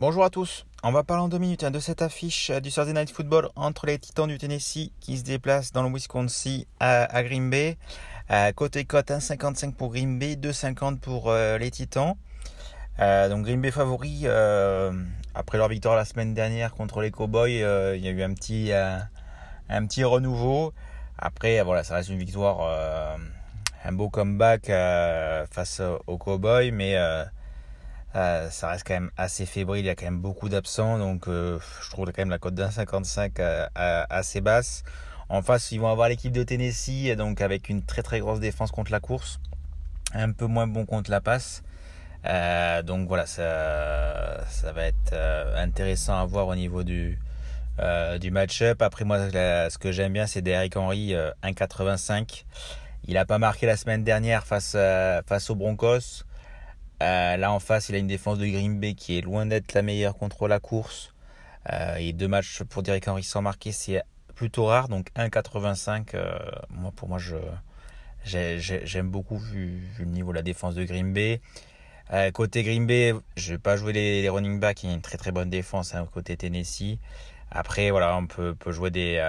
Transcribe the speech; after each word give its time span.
Bonjour 0.00 0.24
à 0.24 0.30
tous, 0.30 0.64
on 0.82 0.90
va 0.90 1.04
parler 1.04 1.22
en 1.22 1.28
deux 1.28 1.36
minutes 1.36 1.64
hein, 1.64 1.70
de 1.70 1.80
cette 1.80 2.00
affiche 2.00 2.48
euh, 2.48 2.60
du 2.60 2.70
Thursday 2.70 2.94
Night 2.94 3.10
Football 3.10 3.50
entre 3.56 3.84
les 3.84 3.98
Titans 3.98 4.26
du 4.26 4.38
Tennessee 4.38 4.90
qui 5.00 5.18
se 5.18 5.22
déplacent 5.22 5.70
dans 5.70 5.82
le 5.82 5.90
Wisconsin 5.90 6.62
à, 6.80 7.22
Green 7.24 7.50
Bay. 7.50 7.76
Euh, 8.30 8.52
côté 8.52 8.86
cote 8.86 9.10
hein, 9.10 9.18
1,55 9.18 9.74
pour 9.74 9.90
Green 9.90 10.18
Bay, 10.18 10.36
2,50 10.36 10.98
pour 10.98 11.28
euh, 11.28 11.58
les 11.58 11.70
Titans. 11.70 12.14
donc 12.98 13.44
Green 13.44 13.60
Bay 13.60 13.70
favori, 13.70 14.26
après 15.34 15.58
leur 15.58 15.68
victoire 15.68 15.94
la 15.94 16.06
semaine 16.06 16.32
dernière 16.32 16.72
contre 16.72 17.02
les 17.02 17.10
Cowboys, 17.10 17.50
il 17.50 18.02
y 18.02 18.08
a 18.08 18.12
eu 18.12 18.22
un 18.22 18.32
petit, 18.32 18.72
un 18.72 19.86
petit 19.86 20.04
renouveau. 20.04 20.72
Après, 21.18 21.62
voilà, 21.62 21.84
ça 21.84 21.96
reste 21.96 22.08
une 22.08 22.18
victoire 22.18 23.18
un 23.86 23.92
beau 23.92 24.10
comeback 24.10 24.66
face 25.50 25.80
aux 26.06 26.18
Cowboys 26.18 26.72
mais 26.72 26.96
euh, 28.16 28.48
ça 28.48 28.70
reste 28.70 28.86
quand 28.86 28.94
même 28.94 29.10
assez 29.18 29.44
fébrile, 29.44 29.84
il 29.84 29.88
y 29.88 29.90
a 29.90 29.94
quand 29.94 30.06
même 30.06 30.20
beaucoup 30.20 30.48
d'absents, 30.48 30.98
donc 30.98 31.28
euh, 31.28 31.58
je 31.82 31.90
trouve 31.90 32.06
quand 32.06 32.18
même 32.18 32.30
la 32.30 32.38
cote 32.38 32.54
d'un 32.54 32.70
55 32.70 33.38
euh, 33.40 33.66
assez 33.74 34.40
basse. 34.40 34.84
En 35.28 35.42
face, 35.42 35.70
ils 35.72 35.80
vont 35.80 35.90
avoir 35.90 36.08
l'équipe 36.08 36.32
de 36.32 36.42
Tennessee, 36.42 37.14
donc 37.16 37.42
avec 37.42 37.68
une 37.68 37.82
très 37.82 38.02
très 38.02 38.20
grosse 38.20 38.40
défense 38.40 38.70
contre 38.70 38.90
la 38.90 39.00
course, 39.00 39.38
un 40.14 40.32
peu 40.32 40.46
moins 40.46 40.66
bon 40.66 40.86
contre 40.86 41.10
la 41.10 41.20
passe. 41.20 41.62
donc 42.84 43.06
voilà, 43.06 43.26
ça, 43.26 44.46
ça 44.48 44.72
va 44.72 44.86
être 44.86 45.14
intéressant 45.56 46.18
à 46.18 46.24
voir 46.24 46.46
au 46.48 46.54
niveau 46.54 46.84
du, 46.84 47.18
du 48.20 48.30
match-up. 48.30 48.80
Après 48.80 49.04
moi, 49.04 49.30
ce 49.30 49.76
que 49.78 49.92
j'aime 49.92 50.14
bien, 50.14 50.26
c'est 50.26 50.42
Derrick 50.42 50.76
Henry 50.76 51.12
1,85. 51.42 52.44
Il 53.04 53.14
n'a 53.14 53.24
pas 53.24 53.38
marqué 53.38 53.66
la 53.66 53.76
semaine 53.76 54.04
dernière 54.04 54.46
face, 54.46 54.76
face 55.26 55.50
aux 55.50 55.54
Broncos. 55.54 56.24
Euh, 57.02 57.36
là 57.36 57.52
en 57.52 57.60
face, 57.60 57.88
il 57.88 57.94
a 57.94 57.98
une 57.98 58.06
défense 58.06 58.38
de 58.38 58.46
Green 58.46 58.78
Bay 58.80 58.94
qui 58.94 59.18
est 59.18 59.20
loin 59.20 59.46
d'être 59.46 59.74
la 59.74 59.82
meilleure 59.82 60.16
contre 60.16 60.48
la 60.48 60.60
course. 60.60 61.12
Euh, 61.72 61.96
et 61.96 62.12
deux 62.12 62.28
matchs 62.28 62.62
pour 62.62 62.82
Derek 62.82 63.06
Henry 63.08 63.22
sans 63.22 63.42
marquer, 63.42 63.72
c'est 63.72 64.02
plutôt 64.34 64.66
rare. 64.66 64.88
Donc 64.88 65.08
1,85, 65.16 66.14
euh, 66.14 66.38
moi, 66.70 66.92
pour 66.94 67.08
moi, 67.08 67.18
j'aime 68.24 69.10
beaucoup 69.10 69.38
vu, 69.38 69.82
le 69.98 70.04
niveau 70.06 70.30
de 70.30 70.36
la 70.36 70.42
défense 70.42 70.74
de 70.74 70.84
Green 70.84 71.12
Bay. 71.12 71.40
côté 72.32 72.62
Green 72.62 72.86
Bay, 72.86 73.14
je 73.36 73.52
vais 73.52 73.58
pas 73.58 73.76
jouer 73.76 73.92
les, 73.92 74.28
running 74.28 74.58
backs, 74.60 74.82
il 74.84 74.88
y 74.88 74.92
a 74.92 74.94
une 74.94 75.02
très 75.02 75.18
très 75.18 75.32
bonne 75.32 75.50
défense 75.50 75.94
hein, 75.94 76.06
côté 76.12 76.36
Tennessee. 76.36 76.98
Après, 77.50 77.90
voilà, 77.90 78.16
on 78.16 78.26
peut, 78.26 78.54
peut 78.54 78.72
jouer 78.72 78.90
des 78.90 79.20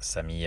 Samy. 0.00 0.46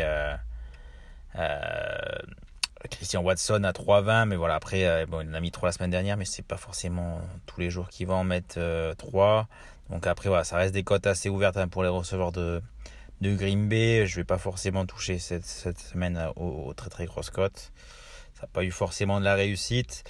Christian 2.87 3.21
Watson 3.21 3.63
à 3.63 3.71
3,20, 3.71 4.25
mais 4.25 4.35
voilà, 4.35 4.55
après, 4.55 4.85
euh, 4.85 5.05
bon, 5.05 5.21
il 5.21 5.29
en 5.29 5.33
a 5.33 5.39
mis 5.41 5.51
3 5.51 5.67
la 5.69 5.73
semaine 5.73 5.89
dernière, 5.89 6.15
mais 6.15 6.25
c'est 6.25 6.45
pas 6.45 6.57
forcément 6.57 7.19
tous 7.45 7.59
les 7.59 7.69
jours 7.69 7.89
qu'il 7.89 8.07
va 8.07 8.13
en 8.13 8.23
mettre 8.23 8.55
3. 8.97 9.37
Euh, 9.37 9.43
Donc 9.93 10.07
après, 10.07 10.29
voilà, 10.29 10.43
ça 10.43 10.57
reste 10.57 10.73
des 10.73 10.83
cotes 10.83 11.05
assez 11.05 11.29
ouvertes 11.29 11.57
hein, 11.57 11.67
pour 11.67 11.83
les 11.83 11.89
receveurs 11.89 12.31
de, 12.31 12.61
de 13.21 13.35
Green 13.35 13.67
Bay. 13.67 14.05
Je 14.07 14.15
vais 14.15 14.23
pas 14.23 14.37
forcément 14.37 14.85
toucher 14.85 15.19
cette, 15.19 15.45
cette 15.45 15.79
semaine 15.79 16.31
aux, 16.37 16.73
très 16.73 16.89
très 16.89 17.05
grosses 17.05 17.29
cotes. 17.29 17.71
Ça 18.35 18.43
n'a 18.43 18.47
pas 18.53 18.63
eu 18.63 18.71
forcément 18.71 19.19
de 19.19 19.25
la 19.25 19.35
réussite 19.35 20.03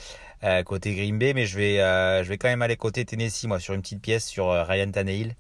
euh, 0.43 0.61
côté 0.63 0.93
Green 0.93 1.17
Bay, 1.17 1.33
mais 1.33 1.45
je 1.47 1.57
vais, 1.57 1.77
je 2.23 2.29
vais 2.29 2.37
quand 2.37 2.49
même 2.49 2.61
aller 2.61 2.77
côté 2.77 3.03
Tennessee, 3.03 3.45
moi, 3.45 3.59
sur 3.59 3.73
une 3.73 3.81
petite 3.81 4.01
pièce 4.01 4.27
sur 4.27 4.51
Ryan 4.51 4.91
Tannehill, 4.91 5.35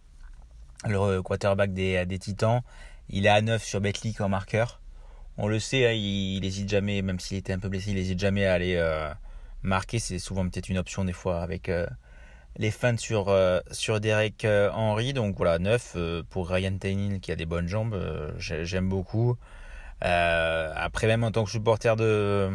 le 0.85 1.21
quarterback 1.21 1.73
des, 1.73 2.05
des 2.07 2.17
Titans. 2.17 2.61
Il 3.09 3.27
est 3.27 3.29
à 3.29 3.41
9 3.41 3.63
sur 3.63 3.81
Betclic 3.81 4.19
en 4.21 4.29
marqueur 4.29 4.79
on 5.39 5.47
le 5.47 5.59
sait, 5.59 5.87
hein, 5.87 5.93
il, 5.93 6.41
n'hésite 6.41 6.69
jamais, 6.69 7.01
même 7.01 7.19
s'il 7.19 7.37
était 7.37 7.53
un 7.53 7.59
peu 7.59 7.69
blessé, 7.69 7.91
il 7.91 7.95
n'hésite 7.95 8.19
jamais 8.19 8.45
à 8.45 8.53
aller 8.53 8.75
euh, 8.75 9.09
marquer. 9.63 9.97
C'est 9.97 10.19
souvent 10.19 10.47
peut-être 10.47 10.69
une 10.69 10.77
option 10.77 11.05
des 11.05 11.13
fois 11.13 11.41
avec 11.41 11.69
euh, 11.69 11.87
les 12.57 12.71
fans 12.71 12.97
sur, 12.97 13.29
euh, 13.29 13.61
Derek 14.01 14.45
Henry. 14.73 15.13
Donc 15.13 15.37
voilà, 15.37 15.57
9 15.57 15.97
pour 16.29 16.49
Ryan 16.49 16.77
Tannehill 16.77 17.21
qui 17.21 17.31
a 17.31 17.35
des 17.37 17.45
bonnes 17.45 17.67
jambes, 17.67 17.97
j'aime 18.37 18.89
beaucoup. 18.89 19.37
après, 20.01 21.07
même 21.07 21.23
en 21.23 21.31
tant 21.31 21.45
que 21.45 21.51
supporter 21.51 21.95
de, 21.95 22.49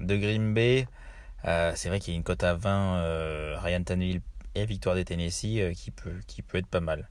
de 0.00 0.16
Green 0.16 0.52
Bay, 0.52 0.86
c'est 1.44 1.88
vrai 1.88 1.98
qu'il 1.98 2.12
y 2.12 2.16
a 2.16 2.18
une 2.18 2.24
cote 2.24 2.44
à 2.44 2.54
20, 2.54 3.56
Ryan 3.60 3.82
Tannehill 3.82 4.20
et 4.54 4.66
victoire 4.66 4.96
des 4.96 5.04
Tennessee 5.06 5.60
qui 5.74 6.42
peut 6.42 6.58
être 6.58 6.66
pas 6.66 6.80
mal. 6.80 7.08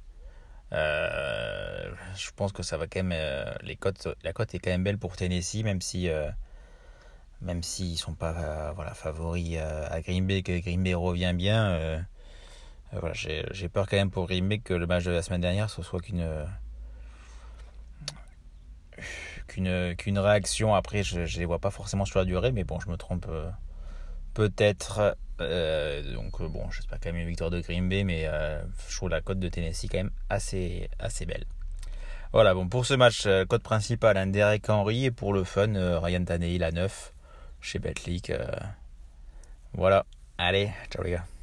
Euh, 0.74 1.90
je 2.16 2.30
pense 2.36 2.52
que 2.52 2.64
ça 2.64 2.78
va 2.78 2.88
quand 2.88 3.04
même. 3.04 3.14
Euh, 3.14 3.54
la 4.24 4.34
cote 4.34 4.56
est 4.56 4.60
quand 4.60 4.70
même 4.70 4.84
belle 4.84 4.98
pour 4.98 5.16
Tennessee, 5.16 5.64
même 5.64 5.82
si 5.82 6.10
euh, 6.10 6.30
même 7.42 7.64
sont 7.64 8.14
pas 8.14 8.74
voilà 8.74 8.94
favoris 8.94 9.58
à 9.58 10.02
Green 10.02 10.26
Bay, 10.26 10.44
que 10.44 10.60
Green 10.60 10.84
Bay 10.84 10.94
revient 10.94 11.34
bien. 11.36 12.06
voilà, 12.92 13.14
j'ai 13.14 13.70
peur 13.70 13.88
quand 13.88 13.98
même 13.98 14.12
pour 14.12 14.28
Green 14.28 14.48
Bay 14.48 14.60
que 14.60 14.74
le 14.74 14.88
match 14.88 15.04
de 15.04 15.12
la 15.12 15.22
semaine 15.22 15.42
dernière 15.42 15.70
ce 15.70 15.82
soit 15.84 16.02
qu'une 16.02 16.28
qu'une 19.48 19.96
qu'une 19.96 20.20
réaction. 20.20 20.76
Après, 20.76 21.04
je, 21.04 21.26
je 21.26 21.40
les 21.40 21.46
vois 21.46 21.60
pas 21.60 21.72
forcément 21.72 22.06
sur 22.06 22.20
la 22.20 22.26
durée, 22.26 22.52
mais 22.52 22.64
bon, 22.64 22.80
je 22.80 22.90
me 22.90 22.98
trompe 22.98 23.28
peut-être. 24.34 25.16
Euh, 25.42 26.14
donc 26.14 26.42
euh, 26.42 26.48
bon, 26.48 26.70
j'espère 26.72 27.00
quand 27.00 27.12
même 27.12 27.22
une 27.22 27.28
victoire 27.28 27.50
de 27.50 27.60
Green 27.60 27.88
Bay, 27.88 28.04
mais 28.04 28.24
euh, 28.26 28.62
je 28.90 28.96
trouve 28.96 29.10
la 29.10 29.22
cote 29.22 29.40
de 29.40 29.50
Tennessee 29.50 29.88
quand 29.90 29.98
même 29.98 30.12
assez, 30.30 30.90
assez 31.00 31.26
belle. 31.26 31.46
Voilà, 32.34 32.54
bon, 32.54 32.68
pour 32.68 32.86
ce 32.86 32.94
match, 32.94 33.28
cote 33.48 33.64
principale, 33.64 34.18
un 34.18 34.28
Derek 34.28 34.70
Henry, 34.70 35.06
et 35.06 35.12
pour 35.12 35.34
le 35.34 35.44
fun, 35.44 36.00
Ryan 36.00 36.26
Tannehill 36.26 36.64
à 36.64 36.72
9 36.72 37.14
chez 37.62 37.80
Betlic. 37.80 38.34
voilà, 39.74 40.06
allez, 40.38 40.70
ciao 40.92 41.04
les 41.04 41.12
gars. 41.12 41.37